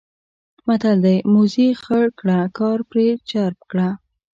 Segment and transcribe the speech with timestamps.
[0.67, 3.89] متل دی: موزي خر کړه کار پرې چرب کړه.